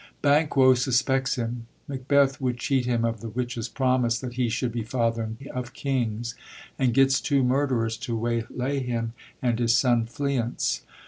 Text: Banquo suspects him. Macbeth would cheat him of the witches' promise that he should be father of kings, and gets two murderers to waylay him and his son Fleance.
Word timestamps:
Banquo 0.23 0.73
suspects 0.73 1.35
him. 1.35 1.67
Macbeth 1.87 2.41
would 2.41 2.57
cheat 2.57 2.87
him 2.87 3.05
of 3.05 3.21
the 3.21 3.29
witches' 3.29 3.69
promise 3.69 4.17
that 4.19 4.33
he 4.33 4.49
should 4.49 4.71
be 4.71 4.81
father 4.81 5.33
of 5.53 5.73
kings, 5.73 6.33
and 6.79 6.95
gets 6.95 7.21
two 7.21 7.43
murderers 7.43 7.97
to 7.97 8.17
waylay 8.17 8.79
him 8.81 9.13
and 9.43 9.59
his 9.59 9.77
son 9.77 10.07
Fleance. 10.07 10.81